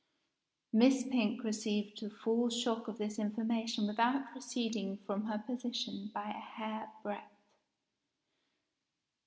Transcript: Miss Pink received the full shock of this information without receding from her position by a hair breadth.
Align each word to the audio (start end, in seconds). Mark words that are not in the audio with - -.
Miss 0.73 1.03
Pink 1.03 1.43
received 1.43 2.01
the 2.01 2.09
full 2.09 2.49
shock 2.49 2.87
of 2.87 2.97
this 2.97 3.19
information 3.19 3.85
without 3.85 4.33
receding 4.33 4.97
from 5.05 5.25
her 5.25 5.37
position 5.37 6.09
by 6.11 6.27
a 6.31 6.39
hair 6.39 6.91
breadth. 7.03 7.45